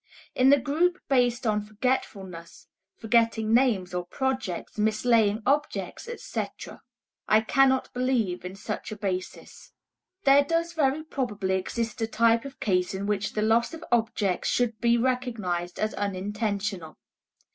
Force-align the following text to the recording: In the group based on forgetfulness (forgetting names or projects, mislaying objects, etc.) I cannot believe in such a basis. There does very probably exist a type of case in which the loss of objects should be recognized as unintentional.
In 0.33 0.49
the 0.49 0.57
group 0.57 0.97
based 1.09 1.45
on 1.45 1.61
forgetfulness 1.61 2.65
(forgetting 2.97 3.53
names 3.53 3.93
or 3.93 4.03
projects, 4.07 4.79
mislaying 4.79 5.43
objects, 5.45 6.07
etc.) 6.09 6.81
I 7.27 7.41
cannot 7.41 7.93
believe 7.93 8.43
in 8.43 8.55
such 8.55 8.91
a 8.91 8.95
basis. 8.95 9.73
There 10.23 10.43
does 10.43 10.73
very 10.73 11.03
probably 11.03 11.53
exist 11.53 12.01
a 12.01 12.07
type 12.07 12.45
of 12.45 12.59
case 12.59 12.95
in 12.95 13.05
which 13.05 13.33
the 13.33 13.43
loss 13.43 13.75
of 13.75 13.85
objects 13.91 14.49
should 14.49 14.79
be 14.81 14.97
recognized 14.97 15.77
as 15.77 15.93
unintentional. 15.93 16.97